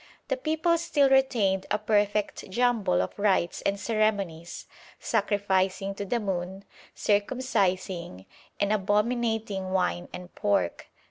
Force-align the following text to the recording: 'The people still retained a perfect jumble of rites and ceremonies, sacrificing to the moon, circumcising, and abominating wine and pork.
'The 0.29 0.37
people 0.37 0.79
still 0.79 1.07
retained 1.11 1.67
a 1.69 1.77
perfect 1.77 2.49
jumble 2.49 3.03
of 3.03 3.19
rites 3.19 3.61
and 3.61 3.79
ceremonies, 3.79 4.65
sacrificing 4.99 5.93
to 5.93 6.03
the 6.05 6.19
moon, 6.19 6.65
circumcising, 6.95 8.25
and 8.59 8.73
abominating 8.73 9.69
wine 9.69 10.09
and 10.11 10.33
pork. 10.33 10.87